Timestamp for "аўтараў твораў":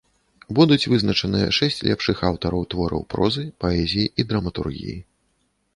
2.31-3.01